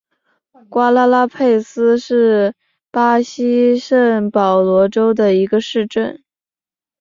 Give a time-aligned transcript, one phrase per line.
[0.67, 2.55] 瓜拉拉佩斯是
[2.89, 6.23] 巴西圣保罗州的一个市镇。